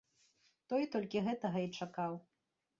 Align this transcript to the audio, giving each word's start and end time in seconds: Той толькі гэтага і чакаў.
Той 0.73 0.83
толькі 0.95 1.23
гэтага 1.29 1.59
і 1.69 1.71
чакаў. 1.79 2.13